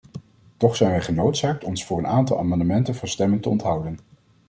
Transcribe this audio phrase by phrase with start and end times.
[0.57, 3.99] Toch zijn wij genoodzaakt ons voor een aantal amendementen van stemming te onthouden.